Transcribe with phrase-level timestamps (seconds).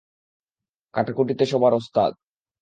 [0.93, 2.11] কাটাকুটিতে সবার ওস্তাদ।